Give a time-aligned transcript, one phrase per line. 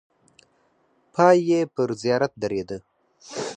[1.13, 2.77] پای یې پر زیارت درېده.